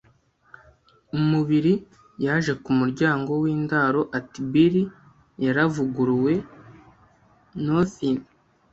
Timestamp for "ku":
2.63-2.71